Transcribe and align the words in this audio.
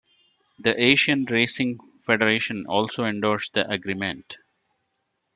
The 0.57 0.81
Asian 0.83 1.25
Racing 1.25 1.77
Federation 2.07 2.65
also 2.65 3.05
endorsed 3.05 3.53
the 3.53 3.69
agreement. 3.69 4.39